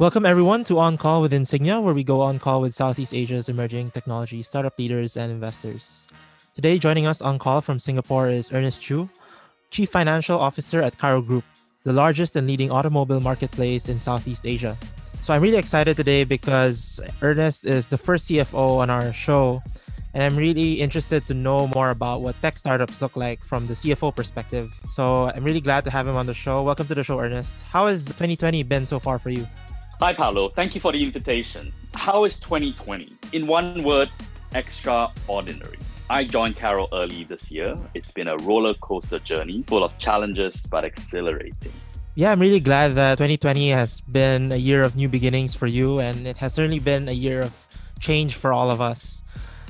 [0.00, 3.50] Welcome everyone to On Call with Insignia, where we go on call with Southeast Asia's
[3.50, 6.08] emerging technology startup leaders and investors.
[6.54, 9.10] Today, joining us on call from Singapore is Ernest Chew,
[9.70, 11.44] Chief Financial Officer at Carro Group,
[11.84, 14.74] the largest and leading automobile marketplace in Southeast Asia.
[15.20, 19.60] So I'm really excited today because Ernest is the first CFO on our show,
[20.14, 23.74] and I'm really interested to know more about what tech startups look like from the
[23.74, 24.72] CFO perspective.
[24.86, 26.62] So I'm really glad to have him on the show.
[26.62, 27.60] Welcome to the show, Ernest.
[27.68, 29.46] How has 2020 been so far for you?
[30.02, 30.48] Hi, Paolo.
[30.48, 31.74] Thank you for the invitation.
[31.92, 33.12] How is 2020?
[33.34, 34.08] In one word,
[34.54, 35.76] extraordinary.
[36.08, 37.76] I joined Carro early this year.
[37.92, 41.74] It's been a roller coaster journey full of challenges but exhilarating.
[42.14, 45.98] Yeah, I'm really glad that 2020 has been a year of new beginnings for you,
[46.00, 47.52] and it has certainly been a year of
[48.00, 49.22] change for all of us.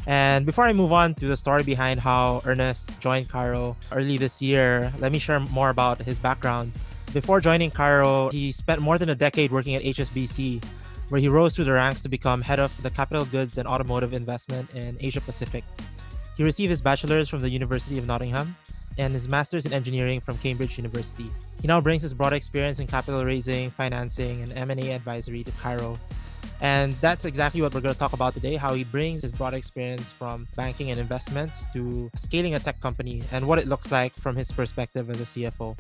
[0.07, 4.41] And before I move on to the story behind how Ernest joined Carro early this
[4.41, 6.79] year, let me share more about his background.
[7.13, 10.63] Before joining Carro, he spent more than a decade working at HSBC,
[11.09, 14.13] where he rose through the ranks to become head of the capital goods and automotive
[14.13, 15.65] investment in Asia Pacific.
[16.37, 18.55] He received his bachelor's from the University of Nottingham
[18.97, 21.27] and his master's in engineering from Cambridge University.
[21.61, 25.99] He now brings his broad experience in capital raising, financing, and M&A advisory to Carro.
[26.61, 29.55] And that's exactly what we're going to talk about today how he brings his broad
[29.55, 34.15] experience from banking and investments to scaling a tech company and what it looks like
[34.15, 35.77] from his perspective as a CFO.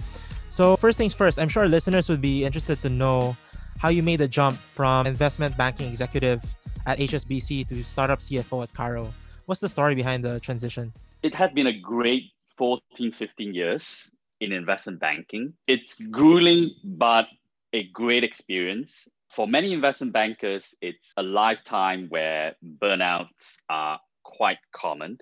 [0.50, 3.36] So, first things first, I'm sure listeners would be interested to know
[3.78, 6.42] how you made the jump from investment banking executive
[6.86, 9.14] at HSBC to startup CFO at Carro.
[9.46, 10.92] What's the story behind the transition?
[11.22, 15.52] It had been a great 14, 15 years in investment banking.
[15.68, 17.28] It's grueling, but
[17.72, 19.06] a great experience.
[19.28, 25.18] For many investment bankers, it's a lifetime where burnouts are quite common.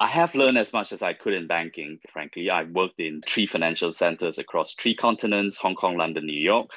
[0.00, 2.50] I have learned as much as I could in banking, frankly.
[2.50, 6.70] I've worked in three financial centers across three continents Hong Kong, London, New York.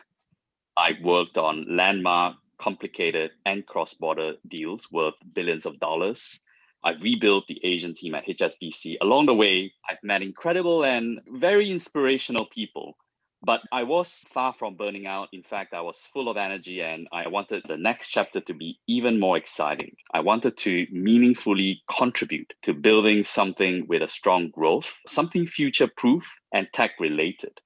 [0.75, 6.39] I worked on landmark, complicated, and cross border deals worth billions of dollars.
[6.83, 8.95] I rebuilt the Asian team at HSBC.
[9.01, 12.97] Along the way, I've met incredible and very inspirational people
[13.43, 15.29] but I was far from burning out.
[15.33, 18.79] In fact, I was full of energy and I wanted the next chapter to be
[18.87, 19.95] even more exciting.
[20.13, 26.35] I wanted to meaningfully contribute to building something with a strong growth, something future proof
[26.53, 27.59] and tech related.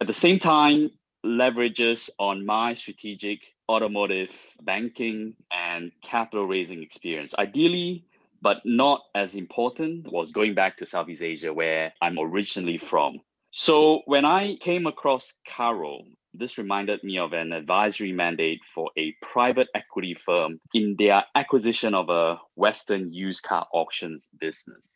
[0.00, 0.90] At the same time,
[1.24, 7.34] leverages on my strategic automotive banking and capital raising experience.
[7.38, 8.04] Ideally,
[8.42, 13.20] but not as important, was going back to Southeast Asia, where I'm originally from.
[13.52, 16.02] So when I came across Carro,
[16.32, 21.94] this reminded me of an advisory mandate for a private equity firm in their acquisition
[21.94, 24.88] of a Western used car auctions business.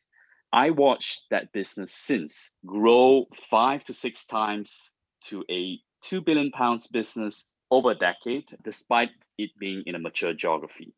[0.53, 4.93] I watched that business since grow five to six times
[5.25, 10.33] to a two billion pounds business over a decade, despite it being in a mature
[10.33, 10.95] geography.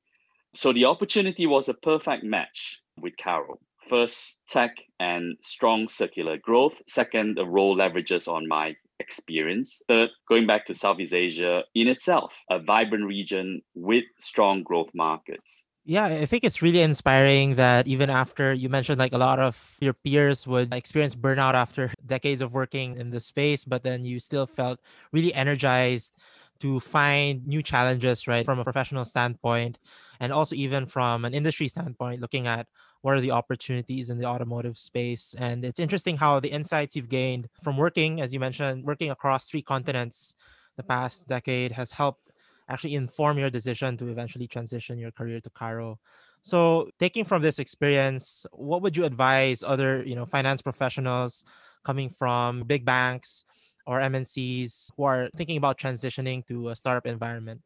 [0.54, 3.58] So the opportunity was a perfect match with Carro.
[3.88, 6.80] First, tech and strong circular growth.
[6.88, 9.82] Second, the role leverages on my experience.
[9.88, 15.64] Third, going back to Southeast Asia in itself, a vibrant region with strong growth markets.
[15.88, 19.76] Yeah, I think it's really inspiring that even after you mentioned like a lot of
[19.80, 24.18] your peers would experience burnout after decades of working in the space, but then you
[24.18, 24.80] still felt
[25.12, 26.12] really energized
[26.60, 29.78] to find new challenges, right, from a professional standpoint,
[30.20, 32.66] and also even from an industry standpoint, looking at
[33.02, 35.34] what are the opportunities in the automotive space.
[35.38, 39.46] And it's interesting how the insights you've gained from working, as you mentioned, working across
[39.46, 40.34] three continents
[40.76, 42.32] the past decade has helped
[42.68, 45.98] actually inform your decision to eventually transition your career to Carro.
[46.42, 51.44] So, taking from this experience, what would you advise other, you know, finance professionals
[51.84, 53.44] coming from big banks
[53.86, 57.62] or MNCs who are thinking about transitioning to a startup environment?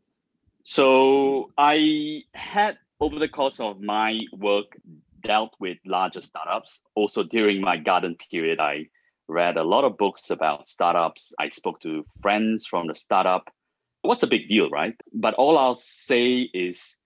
[0.65, 4.77] So I had over the course of my work
[5.23, 6.83] dealt with larger startups.
[6.95, 8.87] Also during my garden period, I
[9.29, 11.33] read a lot of books about startups.
[11.39, 13.49] I spoke to friends from the startup.
[14.03, 14.95] What's a big deal, right?
[15.13, 16.99] But all I'll say is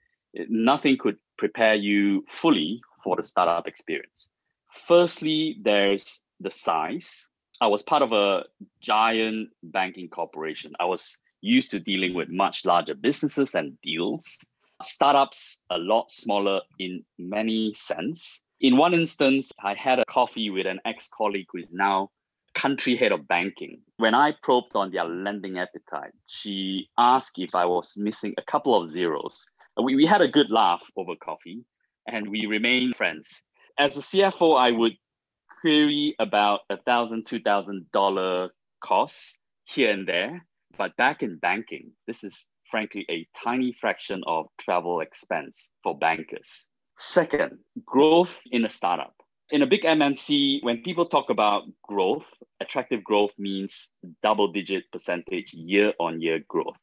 [0.49, 4.31] nothing could prepare you fully for the startup experience.
[4.87, 7.29] Firstly, there's the size.
[7.65, 8.45] I was part of a
[8.83, 10.75] giant banking corporation.
[10.79, 14.37] I was used to dealing with much larger businesses and deals.
[14.83, 18.43] Startups a lot smaller in many sense.
[18.61, 22.11] In one instance, I had a coffee with an ex-colleague who is now
[22.55, 23.81] country head of banking.
[23.97, 28.79] When I probed on their lending appetite, she asked if I was missing a couple
[28.79, 29.49] of zeros.
[29.83, 31.65] We, we had a good laugh over coffee
[32.07, 33.43] and we remained friends.
[33.79, 34.99] As a CFO, I would
[35.65, 38.51] query about a thousand, two thousand dollar
[38.83, 40.45] costs here and there.
[40.77, 46.67] But back in banking, this is frankly, a tiny fraction of travel expense for bankers.
[46.99, 49.15] Second, growth in a startup.
[49.51, 52.25] In a big MNC, when people talk about growth,
[52.61, 53.93] attractive growth means
[54.25, 56.77] double digit percentage year on year growth.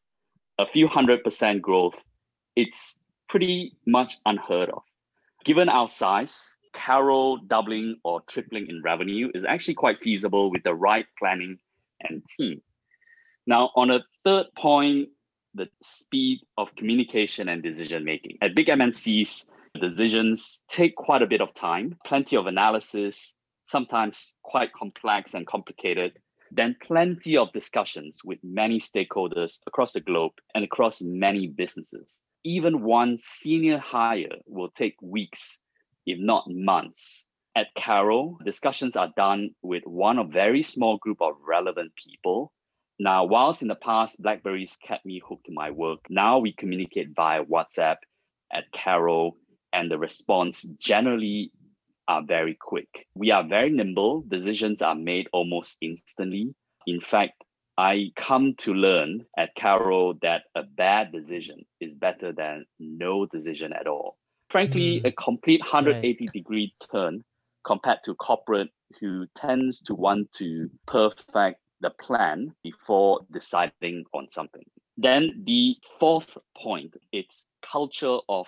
[0.60, 2.02] A few hundred percent growth,
[2.56, 4.84] it's pretty much unheard of.
[5.44, 6.42] Given our size,
[6.86, 11.60] Carro doubling or tripling in revenue is actually quite feasible with the right planning
[12.02, 12.62] and team.
[13.46, 15.10] Now, on a third point,
[15.54, 18.38] the speed of communication and decision making.
[18.42, 19.48] At big MNCs,
[19.80, 23.36] decisions take quite a bit of time, plenty of analysis,
[23.66, 26.14] sometimes quite complex and complicated,
[26.52, 32.22] then plenty of discussions with many stakeholders across the globe and across many businesses.
[32.44, 35.60] Even one senior hire will take weeks,
[36.06, 37.26] if not months.
[37.56, 42.54] At Carro, discussions are done with one a very small group of relevant people.
[43.00, 47.10] Now, whilst in the past, Blackberries kept me hooked to my work, now we communicate
[47.16, 47.98] via WhatsApp
[48.54, 49.36] at Carro
[49.74, 51.52] and the response generally
[52.08, 53.08] are very quick.
[53.16, 54.22] We are very nimble.
[54.28, 56.54] Decisions are made almost instantly.
[56.88, 57.44] In fact,
[57.78, 63.74] I come to learn at Carro that a bad decision is better than no decision
[63.74, 64.18] at all.
[64.52, 65.08] Frankly, mm.
[65.08, 66.34] a complete 180 right.
[66.34, 67.24] degree turn
[67.64, 68.70] compared to corporate
[69.00, 74.66] who tends to want to perfect the plan before deciding on something.
[74.98, 78.48] Then the fourth point, it's culture of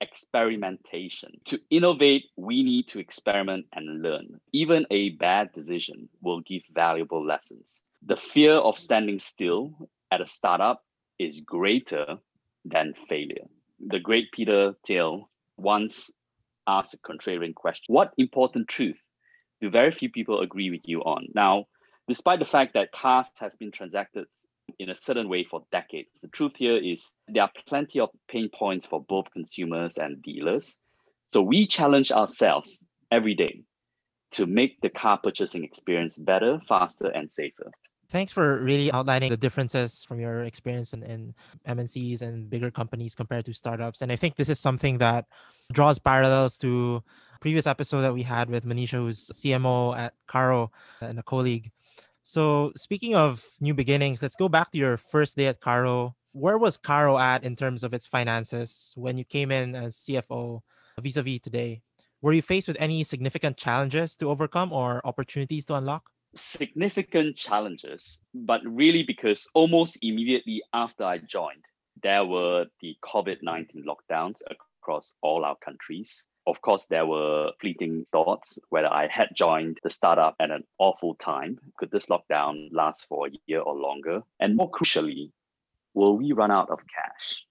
[0.00, 1.30] experimentation.
[1.46, 4.40] To innovate, we need to experiment and learn.
[4.52, 7.82] Even a bad decision will give valuable lessons.
[8.04, 10.84] The fear of standing still at a startup
[11.18, 12.18] is greater
[12.64, 13.48] than failure.
[13.80, 15.28] The great Peter Thiel
[15.58, 16.10] once
[16.66, 18.98] asked a contrarian question What important truth
[19.60, 21.26] do very few people agree with you on?
[21.34, 21.66] Now,
[22.06, 24.26] despite the fact that cars has been transacted
[24.78, 26.20] in a certain way for decades.
[26.20, 30.76] The truth here is there are plenty of pain points for both consumers and dealers.
[31.32, 32.80] So we challenge ourselves
[33.10, 33.62] every day
[34.32, 37.70] to make the car purchasing experience better, faster, and safer.
[38.10, 41.34] Thanks for really outlining the differences from your experience in, in
[41.66, 44.00] MNCs and bigger companies compared to startups.
[44.00, 45.26] And I think this is something that
[45.72, 47.02] draws parallels to
[47.40, 50.72] previous episode that we had with Manisha, who's CMO at Carro
[51.02, 51.70] and a colleague.
[52.22, 56.16] So speaking of new beginnings, let's go back to your first day at Carro.
[56.32, 60.60] Where was Carro at in terms of its finances when you came in as CFO
[60.98, 61.82] vis-a-vis today?
[62.22, 66.10] Were you faced with any significant challenges to overcome or opportunities to unlock?
[66.34, 71.64] Significant challenges, but really because almost immediately after I joined,
[72.02, 76.26] there were the COVID 19 lockdowns across all our countries.
[76.46, 81.14] Of course, there were fleeting thoughts whether I had joined the startup at an awful
[81.16, 81.58] time.
[81.76, 84.22] Could this lockdown last for a year or longer?
[84.40, 85.30] And more crucially,
[85.94, 87.44] will we run out of cash?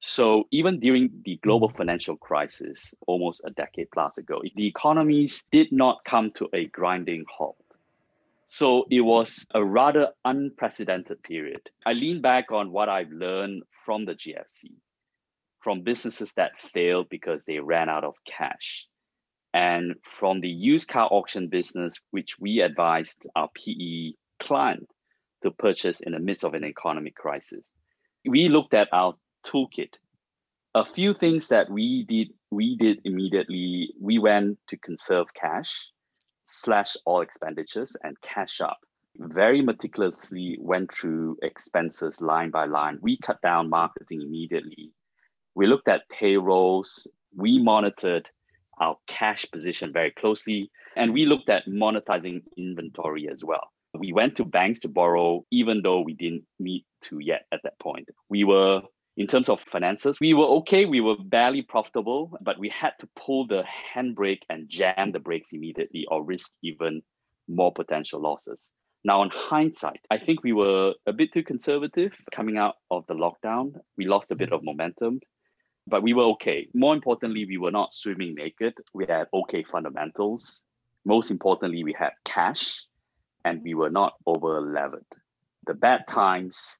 [0.00, 5.70] So even during the global financial crisis almost a decade plus ago, the economies did
[5.70, 7.56] not come to a grinding halt.
[8.54, 11.70] So it was a rather unprecedented period.
[11.86, 14.72] I lean back on what I've learned from the GFC
[15.60, 18.84] from businesses that failed because they ran out of cash.
[19.54, 24.86] And from the used car auction business, which we advised our PE client
[25.42, 27.70] to purchase in the midst of an economic crisis,
[28.28, 29.14] we looked at our
[29.46, 29.94] toolkit.
[30.74, 33.94] A few things that we did, we did immediately.
[33.98, 35.72] We went to conserve cash,
[36.52, 38.78] slash all expenditures, and cash up.
[39.16, 42.98] Very meticulously went through expenses line by line.
[43.02, 44.92] We cut down marketing immediately
[45.54, 47.06] we looked at payrolls,
[47.36, 48.28] we monitored
[48.80, 53.68] our cash position very closely, and we looked at monetizing inventory as well.
[53.94, 57.78] We went to banks to borrow, even though we didn't need to yet at that
[57.78, 58.08] point.
[58.30, 58.80] We were,
[59.16, 60.86] in terms of finances, we were okay.
[60.86, 63.62] We were barely profitable, but we had to pull the
[63.94, 67.02] handbrake and jam the brakes immediately or risk even
[67.48, 68.70] more potential losses.
[69.04, 73.14] Now, on hindsight, I think we were a bit too conservative coming out of the
[73.14, 73.74] lockdown.
[73.98, 74.54] We lost a bit mm-hmm.
[74.54, 75.20] of momentum
[75.86, 76.68] but we were okay.
[76.74, 78.74] More importantly, we were not swimming naked.
[78.94, 80.60] We had okay fundamentals.
[81.04, 82.80] Most importantly, we had cash
[83.44, 85.06] and we were not over levered.
[85.66, 86.78] The bad times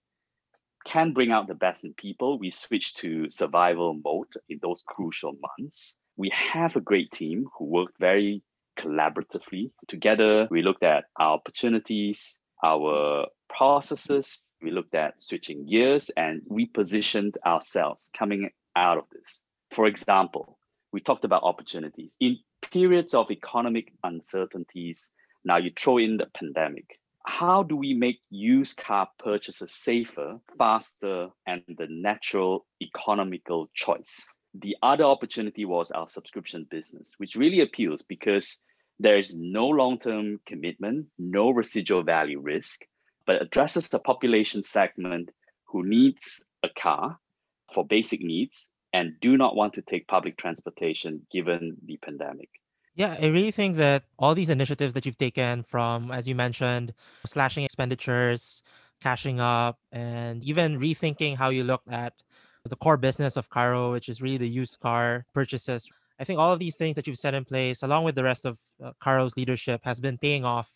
[0.84, 2.38] can bring out the best in people.
[2.38, 5.96] We switched to survival mode in those crucial months.
[6.16, 8.42] We have a great team who worked very
[8.78, 9.70] collaboratively.
[9.88, 16.66] Together, we looked at our opportunities, our processes, we looked at switching gears and we
[16.66, 19.42] positioned ourselves coming out of this.
[19.70, 20.58] For example,
[20.92, 22.16] we talked about opportunities.
[22.20, 22.38] In
[22.70, 25.10] periods of economic uncertainties,
[25.44, 27.00] now you throw in the pandemic.
[27.42, 34.25] How do we make used car purchases safer, faster, and the natural economical choice?
[34.54, 38.61] The other opportunity was our subscription business, which really appeals because
[39.00, 42.82] there is no long term commitment, no residual value risk,
[43.26, 45.30] but addresses the population segment
[45.64, 47.18] who needs a car
[47.75, 52.50] for basic needs and do not want to take public transportation given the pandemic.
[52.94, 56.92] Yeah, I really think that all these initiatives that you've taken from, as you mentioned,
[57.25, 58.62] slashing expenditures,
[59.00, 62.12] cashing up, and even rethinking how you look at
[62.64, 65.88] the core business of Carro, which is really the used car purchases.
[66.20, 68.44] I think all of these things that you've set in place, along with the rest
[68.44, 70.70] of uh, Carro's leadership, has been paying off.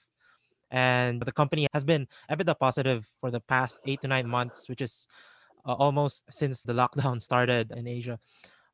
[0.70, 4.80] And the company has been EBITDA positive for the past eight to nine months, which
[4.80, 5.06] is
[5.64, 8.18] uh, almost since the lockdown started in Asia.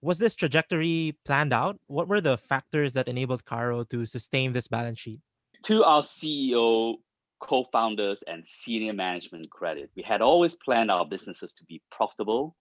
[0.04, 1.78] Was this trajectory planned out?
[1.87, 5.21] What were the factors that enabled Carro to sustain this balance sheet?
[5.66, 6.97] To our CEO,
[7.38, 12.56] co founders, and senior management credit, we had always planned our businesses to be profitable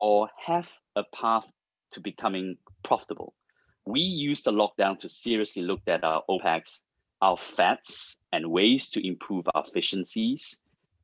[0.00, 1.44] or have a path
[1.92, 3.34] to becoming profitable.
[3.86, 6.80] We used the lockdown to seriously look at our OPEX,
[7.20, 10.58] our fats, and ways to improve our efficiencies.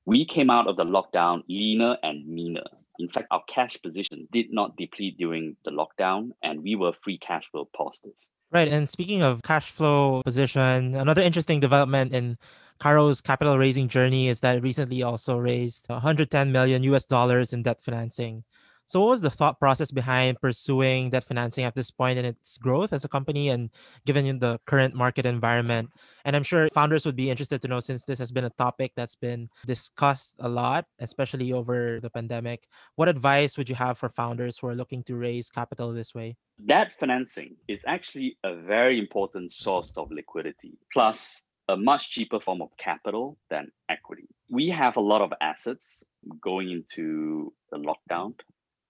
[0.07, 2.67] We came out of the lockdown leaner and meaner.
[2.99, 7.19] In fact, our cash position did not deplete during the lockdown, and we were free
[7.19, 8.13] cash flow positive.
[8.51, 8.69] Right.
[8.69, 12.39] And speaking of cash flow position, another interesting development in
[12.81, 17.81] Carro's capital raising journey is that recently also raised 110 million US dollars in debt
[17.81, 18.45] financing.
[18.89, 22.57] So, what was the thought process behind pursuing that financing at this point in its
[22.57, 23.69] growth as a company and
[24.07, 25.91] given the current market environment?
[26.25, 28.93] And I'm sure founders would be interested to know since this has been a topic
[28.97, 32.67] that's been discussed a lot, especially over the pandemic.
[32.97, 36.39] What advice would you have for founders who are looking to raise capital this way?
[36.65, 42.63] That financing is actually a very important source of liquidity, plus a much cheaper form
[42.63, 44.29] of capital than equity.
[44.49, 46.03] We have a lot of assets
[46.41, 48.33] going into the lockdown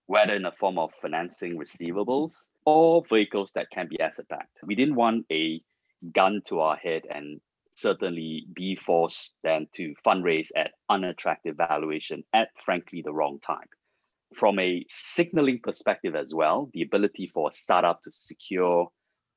[0.09, 4.59] whether in the form of financing receivables or vehicles that can be asset backed.
[4.65, 5.61] We didn't want a
[6.13, 7.41] gun to our head and
[7.77, 13.69] certainly be forced then to fundraise at unattractive valuation at frankly the wrong time.
[14.35, 18.89] From a signaling perspective as well, the ability for a startup to secure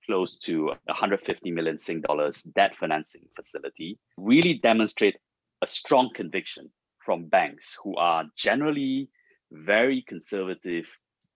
[0.06, 5.18] close to 150 million Sing dollars debt financing facility really demonstrate
[5.62, 6.72] a strong conviction
[7.04, 9.10] from banks who are generally
[9.52, 10.88] very conservative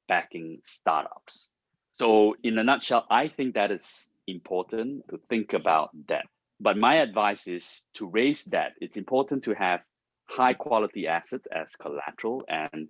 [0.07, 1.49] backing startups.
[1.93, 6.25] So, in a nutshell, I think that is important to think about debt.
[6.59, 8.73] But my advice is to raise debt.
[8.81, 9.81] It's important to have
[10.25, 12.89] high quality assets as collateral and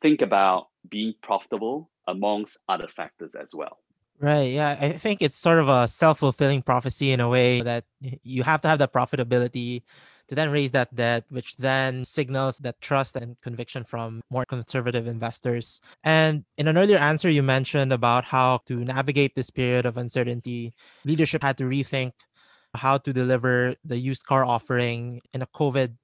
[0.00, 3.78] think about being profitable amongst other factors as well.
[4.18, 4.52] Right.
[4.52, 4.76] Yeah.
[4.78, 8.60] I think it's sort of a self fulfilling prophecy in a way that you have
[8.62, 9.82] to have that profitability
[10.30, 15.08] to then raise that debt, which then signals that trust and conviction from more conservative
[15.08, 15.80] investors.
[16.04, 20.72] And in an earlier answer, you mentioned about how to navigate this period of uncertainty.
[21.04, 22.12] Leadership had to rethink
[22.76, 25.96] how to deliver the used car offering in a COVID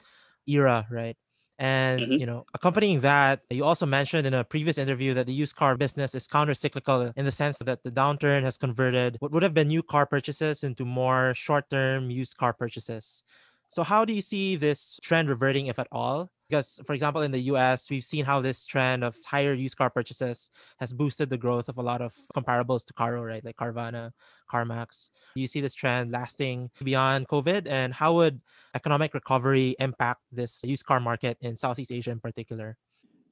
[0.49, 1.16] era, right?
[1.59, 2.12] And mm-hmm.
[2.12, 5.76] you know, accompanying that, you also mentioned in a previous interview that the used car
[5.76, 9.68] business is counter-cyclical in the sense that the downturn has converted what would have been
[9.68, 13.23] new car purchases into more short-term used car purchases.
[13.68, 16.30] So, how do you see this trend reverting, if at all?
[16.49, 19.90] Because, for example, in the US, we've seen how this trend of higher used car
[19.90, 23.44] purchases has boosted the growth of a lot of comparables to Carro, right?
[23.44, 24.12] Like Carvana,
[24.50, 25.11] CarMax.
[25.35, 27.66] Do you see this trend lasting beyond COVID?
[27.66, 28.40] And how would
[28.75, 32.76] economic recovery impact this used car market in Southeast Asia in particular?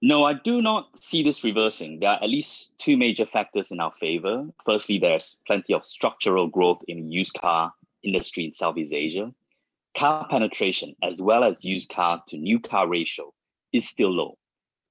[0.03, 2.01] No, I do not see this reversing.
[2.01, 4.47] There are at least two major factors in our favor.
[4.67, 7.73] Firstly, there's plenty of structural growth in used car
[8.03, 9.33] industry in Southeast Asia
[9.97, 13.33] car penetration as well as used car to new car ratio
[13.73, 14.37] is still low.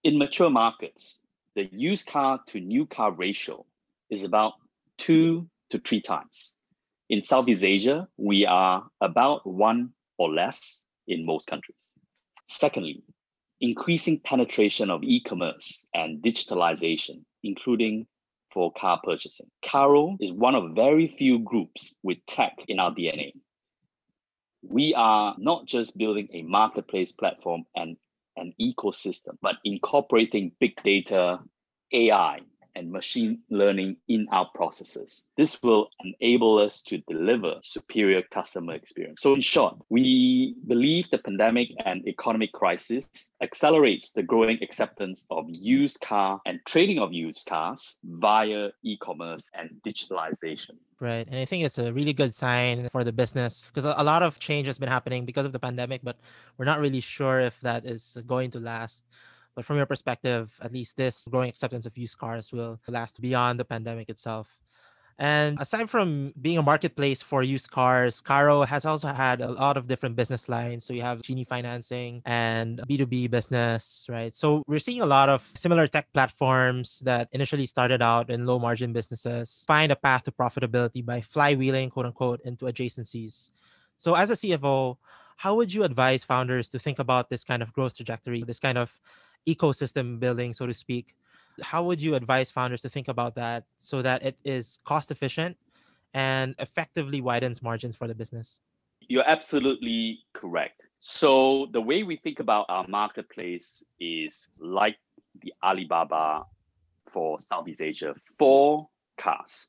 [0.04, 1.20] In mature markets,
[1.56, 3.66] the used car to new car ratio
[4.10, 4.54] is about
[4.98, 6.56] two to three times.
[7.10, 11.92] In Southeast Asia, we are about one or less in most countries.
[12.48, 13.04] Secondly,
[13.60, 18.08] increasing penetration of e commerce and digitalization, including
[18.54, 19.48] for car purchasing.
[19.64, 23.34] Carro is one of very few groups with tech in our DNA
[24.68, 27.98] we are not just building a marketplace platform and
[28.38, 31.40] an ecosystem, but incorporating big data,
[31.92, 32.40] AI,
[32.76, 35.26] and machine learning in our processes.
[35.38, 39.22] This will enable us to deliver superior customer experience.
[39.22, 43.06] So, in short, we believe the pandemic and economic crisis
[43.42, 49.44] accelerates the growing acceptance of used car and trading of used cars via e commerce
[49.54, 50.78] and digitalization.
[51.00, 51.28] Right.
[51.28, 54.40] And I think it's a really good sign for the business because a lot of
[54.40, 56.18] change has been happening because of the pandemic, but
[56.58, 59.04] we're not really sure if that is going to last.
[59.56, 63.60] But from your perspective, at least this growing acceptance of used cars will last beyond
[63.60, 64.58] the pandemic itself.
[65.20, 69.78] And aside from being a marketplace for used cars, Carro has also had a lot
[69.78, 70.86] of different business lines.
[70.86, 74.34] So you have Genie financing and B2B business, right?
[74.34, 78.58] So we're seeing a lot of similar tech platforms that initially started out in low
[78.58, 83.52] margin businesses find a path to profitability by flywheeling, quote unquote, into adjacencies.
[83.98, 84.98] So as a CFO,
[85.38, 88.78] how would you advise founders to think about this kind of growth trajectory, this kind
[88.78, 89.00] of
[89.48, 91.16] ecosystem building, so to speak.
[91.62, 95.58] How would you advise founders to think about that so that it is cost efficient
[96.14, 98.60] and effectively widens margins for the business?
[99.02, 100.82] You're absolutely correct.
[101.00, 104.96] So, the way we think about our marketplace is like
[105.42, 106.46] the Alibaba
[107.12, 108.88] for Southeast Asia for
[109.20, 109.68] cars.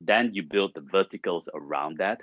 [0.00, 2.20] Then you build the verticals around that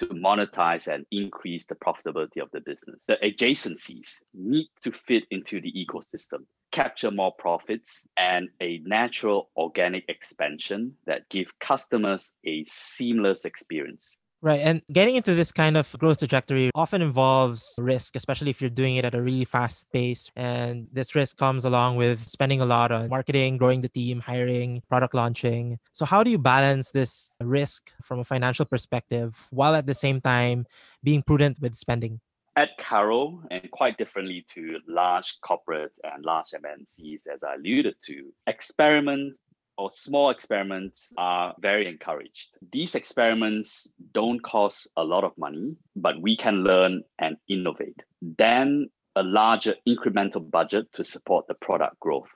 [0.00, 3.04] to monetize and increase the profitability of the business.
[3.06, 10.04] The adjacencies need to fit into the ecosystem, capture more profits, and a natural organic
[10.08, 14.16] expansion that give customers a seamless experience.
[14.42, 14.60] Right.
[14.60, 18.96] And getting into this kind of growth trajectory often involves risk, especially if you're doing
[18.96, 20.30] it at a really fast pace.
[20.34, 24.82] And this risk comes along with spending a lot on marketing, growing the team, hiring,
[24.88, 25.78] product launching.
[25.92, 30.22] So, how do you balance this risk from a financial perspective while at the same
[30.22, 30.64] time
[31.04, 32.20] being prudent with spending?
[32.56, 38.32] At Carro, and quite differently to large corporates and large MNCs, as I alluded to,
[38.46, 39.36] experiment
[39.80, 42.58] or small experiments are very encouraged.
[42.70, 47.98] These experiments don't cost a lot of money, but we can learn and innovate.
[48.20, 52.28] Then a larger incremental budget to support the product growth.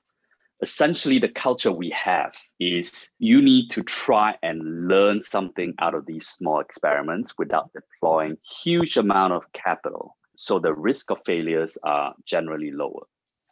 [0.63, 6.07] Essentially, the culture we have is you need to try and learn something out of
[6.07, 10.17] these small experiments without deploying huge amount of capital.
[10.37, 13.05] So the risk of failures are generally lower.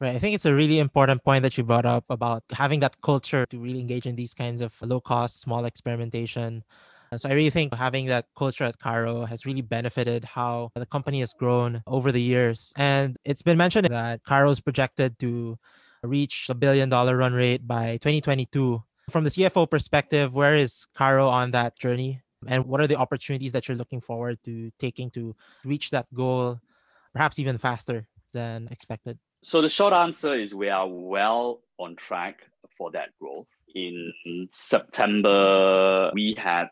[0.03, 0.17] Right.
[0.17, 3.47] I think it's a really important point that you brought up about having that culture
[3.47, 6.65] to really engage in these kinds of low cost, small experimentation.
[7.17, 11.21] So I really think having that culture at Carro has really benefited how the company
[11.21, 12.73] has grown over the years.
[12.75, 15.57] And it's been mentioned that Carro is projected to
[16.03, 18.83] reach a billion dollar run rate by 2022.
[19.09, 22.23] From the CFO perspective, where is Carro on that journey?
[22.49, 26.59] And what are the opportunities that you're looking forward to taking to reach that goal,
[27.13, 29.21] perhaps even faster than expected?
[29.45, 32.43] So the short answer is we are well on track
[32.79, 33.49] for that growth.
[33.75, 34.13] In
[34.53, 36.69] September, we had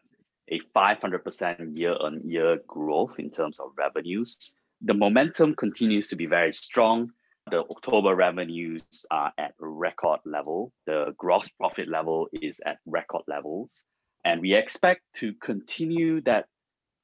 [0.50, 4.54] a 500% year on year growth in terms of revenues.
[4.82, 7.10] The momentum continues to be very strong.
[7.50, 10.72] The October revenues are at record level.
[10.86, 13.84] The gross profit level is at record levels.
[14.24, 16.46] And we expect to continue that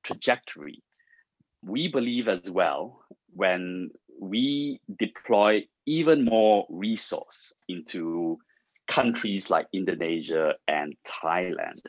[0.05, 0.85] trajectory.
[1.63, 3.01] We believe as well
[3.33, 8.39] when we deploy even more resource into
[8.87, 11.81] countries like Indonesia and Thailand.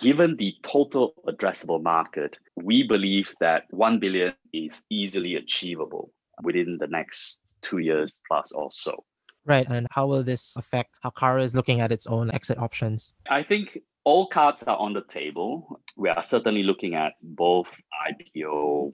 [0.00, 6.86] Given the total addressable market, we believe that 1 billion is easily achievable within the
[6.86, 9.04] next two years plus or so.
[9.46, 9.66] Right.
[9.70, 13.14] And how will this affect how Carro is looking at its own exit options?
[13.30, 15.80] I think all cards are on the table.
[15.96, 18.92] We are certainly looking at both IPO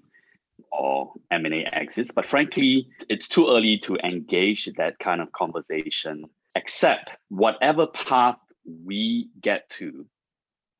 [0.73, 2.11] or M&A exits.
[2.15, 8.39] But frankly, it's too early to engage that kind of conversation, except whatever path
[8.85, 10.07] we get to,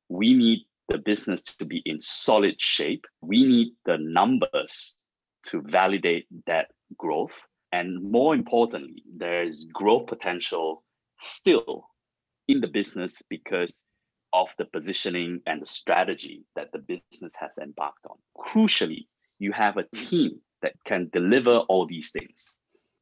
[0.09, 3.05] we need the business to be in solid shape.
[3.21, 4.95] We need the numbers
[5.47, 7.37] to validate that growth.
[7.71, 10.83] And more importantly, there's growth potential
[11.21, 11.87] still
[12.47, 13.73] in the business because
[14.33, 18.17] of the positioning and the strategy that the business has embarked on.
[18.37, 19.07] Crucially,
[19.39, 20.09] you have a mm.
[20.09, 22.55] team that can deliver all these things.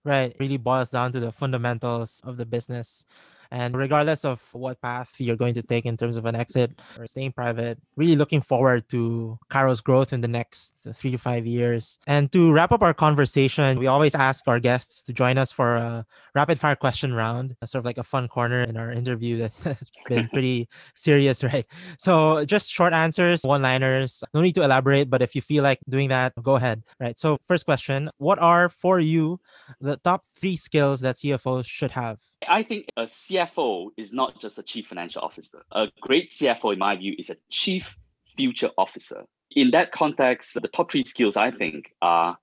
[0.06, 0.36] Right.
[0.40, 3.06] Really boils down to the fundamentals of the business.
[3.54, 7.06] And regardless of what path you're going to take in terms of an exit or
[7.06, 12.00] staying private, really looking forward to Carro's growth in the next three to five years.
[12.08, 15.76] And to wrap up our conversation, we always ask our guests to join us for
[15.76, 19.54] a rapid fire question round, sort of like a fun corner in our interview that
[19.64, 21.68] has been pretty serious, right?
[22.00, 25.78] So just short answers, one liners, no need to elaborate, but if you feel like
[25.88, 27.20] doing that, go ahead, right?
[27.20, 29.40] So, first question What are for you
[29.80, 32.18] the top three skills that CFOs should have?
[32.48, 35.62] I think a CFO is not just a chief financial officer.
[35.72, 37.96] A great CFO, in my view, is a chief
[38.36, 39.26] future officer.
[39.52, 42.38] In that context, the top three skills I think are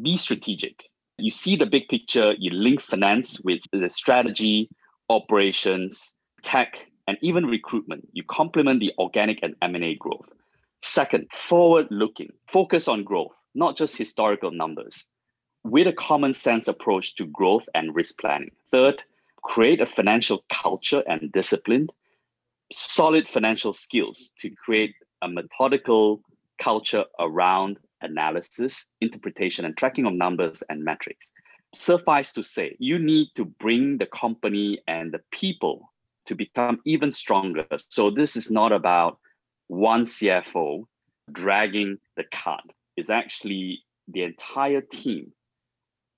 [0.00, 0.84] be strategic.
[1.18, 4.68] You see the big picture, you link finance with the strategy,
[5.10, 8.08] operations, tech, and even recruitment.
[8.12, 10.28] You complement the organic and M&A growth.
[10.82, 12.30] Second, forward looking.
[12.46, 15.04] Focus on growth, not just historical numbers,
[15.64, 18.50] with a common sense approach to growth and risk planning.
[18.70, 19.02] Third,
[19.48, 21.88] create a financial culture and discipline,
[22.70, 26.20] solid financial skills to create a methodical
[26.58, 31.32] culture around analysis, interpretation, and tracking of numbers and metrics.
[31.74, 35.92] Suffice to say, you need to bring the company and the people
[36.26, 37.66] to become even stronger.
[37.88, 39.18] So this is not about
[39.68, 40.84] one CFO
[41.32, 42.64] dragging the cart.
[42.98, 45.32] It's actually the entire team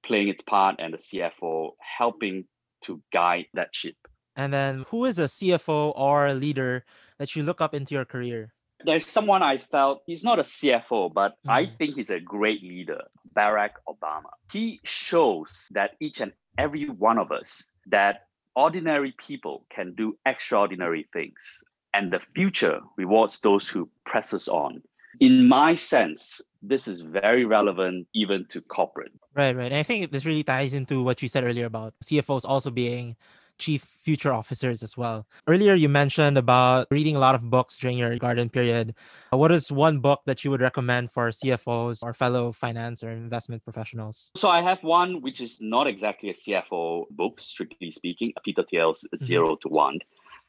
[0.05, 2.45] playing its part and the CFO helping
[2.83, 3.97] to guide that ship.
[4.37, 6.85] And then who is a CFO or a leader
[7.19, 8.53] that you look up into your career?
[8.85, 11.51] There's someone I felt he's not a CFO, but mm.
[11.51, 13.03] I think he's a great leader,
[13.37, 14.31] Barack Obama.
[14.51, 21.09] He shows that each and every one of us that ordinary people can do extraordinary
[21.13, 21.63] things
[21.95, 24.83] and the future rewards those who presses on.
[25.19, 29.13] In my sense, this is very relevant even to corporate.
[29.35, 29.73] Right, right.
[29.73, 33.17] And I think this really ties into what you said earlier about CFOs also being
[33.61, 35.27] chief future officers as well.
[35.47, 38.95] Earlier, you mentioned about reading a lot of books during your garden period.
[39.31, 43.63] What is one book that you would recommend for CFOs or fellow finance or investment
[43.63, 44.33] professionals?
[44.35, 49.07] So I have one which is not exactly a CFO book, strictly speaking, Peter Thiel's
[49.15, 49.25] mm-hmm.
[49.25, 49.99] 0 to 1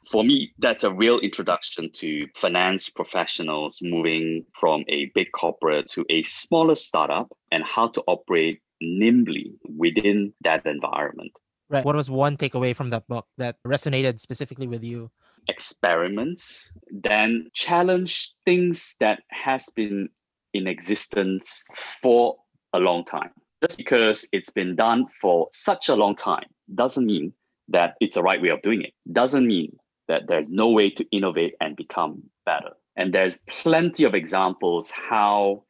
[0.09, 6.05] for me, that's a real introduction to finance professionals moving from a big corporate to
[6.09, 11.31] a smaller startup and how to operate nimbly within that environment.
[11.69, 11.85] Right.
[11.85, 15.09] What was one takeaway from that book that resonated specifically with you?
[15.47, 20.09] Experiments, then challenge things that has been
[20.53, 21.63] in existence
[22.01, 22.35] for
[22.73, 23.31] a long time.
[23.61, 27.31] Just because it's been done for such a long time doesn't mean
[27.69, 28.91] that it's the right way of doing it.
[29.13, 29.71] Doesn't mean
[30.11, 32.71] that there's no way to innovate and become better.
[32.97, 35.63] And there's plenty of examples how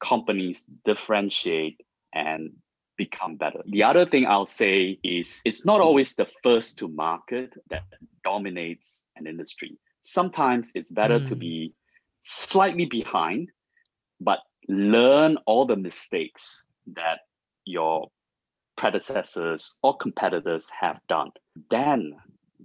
[0.00, 1.80] companies differentiate
[2.14, 2.52] and
[2.96, 3.62] become better.
[3.66, 7.82] The other thing I'll say is it's not always the first to market that
[8.22, 9.76] dominates an industry.
[10.02, 11.26] Sometimes it's better mm.
[11.26, 11.74] to be
[12.22, 13.50] slightly behind,
[14.20, 16.62] but learn all the mistakes
[16.94, 17.18] that
[17.64, 18.08] your
[18.76, 21.30] predecessors or competitors have done.
[21.70, 22.14] Then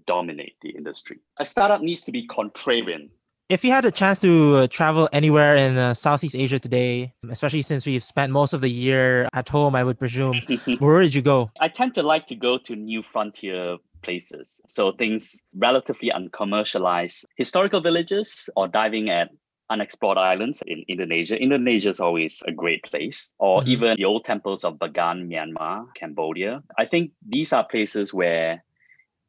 [0.07, 1.19] dominate the industry.
[1.39, 3.09] A startup needs to be contrarian.
[3.47, 7.61] If you had a chance to uh, travel anywhere in uh, Southeast Asia today, especially
[7.61, 10.41] since we've spent most of the year at home, I would presume,
[10.79, 11.51] where did you go?
[11.61, 14.61] I tend to like to go to new frontier places.
[14.67, 19.29] So things relatively uncommercialized, historical villages, or diving at
[19.69, 21.35] unexplored islands in Indonesia.
[21.35, 23.69] Indonesia is always a great place, or mm-hmm.
[23.69, 26.63] even the old temples of Bagan, Myanmar, Cambodia.
[26.77, 28.63] I think these are places where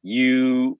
[0.06, 0.78] you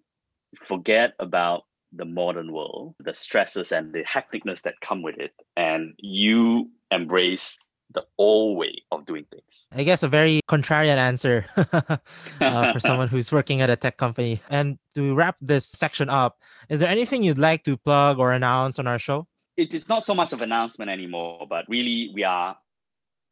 [0.64, 1.62] forget about
[1.92, 7.58] the modern world, the stresses and the hecticness that come with it, and you embrace
[7.94, 9.68] the old way of doing things.
[9.72, 14.42] I guess a very contrarian answer uh, for someone who's working at a tech company.
[14.50, 18.78] And to wrap this section up, is there anything you'd like to plug or announce
[18.78, 19.26] on our show?
[19.56, 22.56] It is not so much of an announcement anymore, but really we are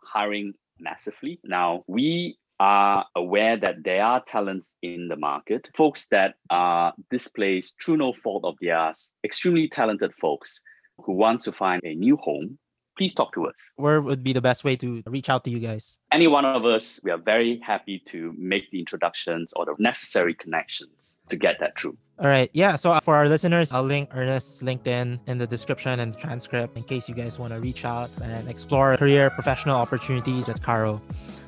[0.03, 1.41] hiring massively.
[1.45, 7.75] Now, we are aware that there are talents in the market, folks that are displaced
[7.83, 10.63] through no fault of theirs, extremely talented folks
[11.05, 12.59] who want to find a new home,
[12.97, 13.55] please talk to us.
[13.77, 15.99] Where would be the best way to reach out to you guys?
[16.11, 20.33] Any one of us, we are very happy to make the introductions or the necessary
[20.33, 21.99] connections to get that through.
[22.19, 22.49] All right.
[22.55, 22.77] Yeah.
[22.77, 26.85] So for our listeners, I'll link Ernest's LinkedIn in the description and the transcript in
[26.85, 31.03] case you guys want to reach out and explore career professional opportunities at Carro.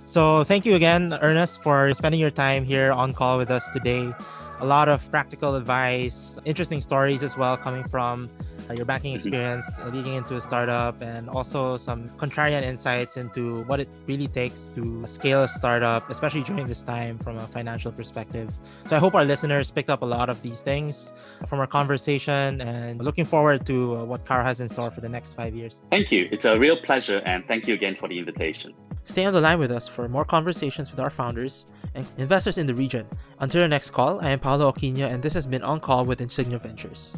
[0.06, 4.14] So thank you again, Ernest, for spending your time here on call with us today.
[4.60, 8.30] A lot of practical advice, interesting stories as well coming from
[8.70, 9.16] uh, your banking mm-hmm.
[9.16, 14.28] experience uh, leading into a startup, and also some contrarian insights into what it really
[14.28, 18.54] takes to scale a startup, especially during this time from a financial perspective.
[18.86, 21.12] So I hope our listeners picked up a lot of these things
[21.48, 25.08] from our conversation and looking forward to uh, what Car has in store for the
[25.08, 25.82] next five years.
[25.90, 26.28] Thank you.
[26.30, 28.72] It's a real pleasure, and thank you again for the invitation.
[29.06, 32.66] Stay on the line with us for more conversations with our founders and investors in
[32.66, 33.06] the region.
[33.38, 36.20] Until our next call, I am Paolo Aquino, and this has been On Call with
[36.20, 37.16] Insignia Ventures.